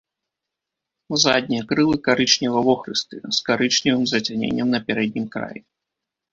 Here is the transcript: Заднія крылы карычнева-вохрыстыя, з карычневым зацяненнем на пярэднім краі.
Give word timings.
Заднія 1.25 1.63
крылы 1.73 1.95
карычнева-вохрыстыя, 2.07 3.23
з 3.37 3.45
карычневым 3.53 4.03
зацяненнем 4.15 4.67
на 4.77 4.85
пярэднім 4.89 5.33
краі. 5.39 5.59